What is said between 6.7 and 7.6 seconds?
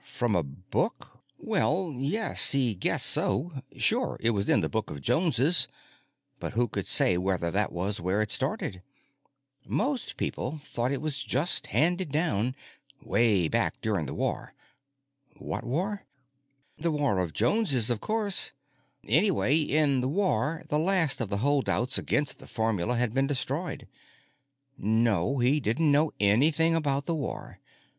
say whether